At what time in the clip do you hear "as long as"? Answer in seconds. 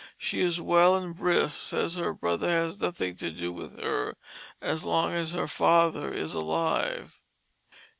4.59-5.33